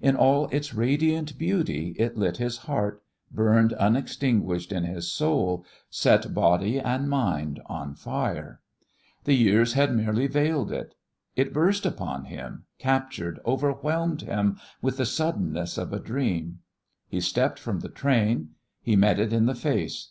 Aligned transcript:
In 0.00 0.14
all 0.14 0.46
its 0.52 0.72
radiant 0.72 1.36
beauty 1.36 1.96
it 1.98 2.16
lit 2.16 2.36
his 2.36 2.58
heart, 2.70 3.02
burned 3.32 3.72
unextinguished 3.76 4.70
in 4.70 4.84
his 4.84 5.10
soul, 5.10 5.64
set 5.90 6.32
body 6.32 6.78
and 6.78 7.10
mind 7.10 7.60
on 7.66 7.96
fire. 7.96 8.60
The 9.24 9.32
years 9.34 9.72
had 9.72 9.92
merely 9.92 10.28
veiled 10.28 10.70
it. 10.70 10.94
It 11.34 11.52
burst 11.52 11.84
upon 11.84 12.26
him, 12.26 12.62
captured, 12.78 13.40
overwhelmed 13.44 14.20
him 14.22 14.56
with 14.80 14.98
the 14.98 15.04
suddenness 15.04 15.76
of 15.76 15.92
a 15.92 15.98
dream. 15.98 16.60
He 17.08 17.20
stepped 17.20 17.58
from 17.58 17.80
the 17.80 17.88
train. 17.88 18.50
He 18.82 18.94
met 18.94 19.18
it 19.18 19.32
in 19.32 19.46
the 19.46 19.56
face. 19.56 20.10